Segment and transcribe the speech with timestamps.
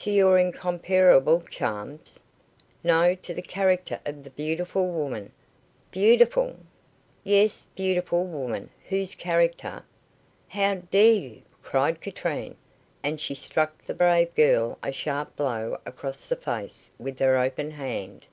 [0.00, 2.20] "To your incomparable charms?"
[2.84, 5.32] "No; to the character of the beautiful woman"
[5.90, 6.56] "Beautiful?"
[7.24, 9.82] "Yes; beautiful woman, whose character"
[10.60, 12.56] "How dare you!" cried Katrine,
[13.02, 17.70] and she struck the brave girl a sharp blow across the face with her open
[17.70, 18.26] hand.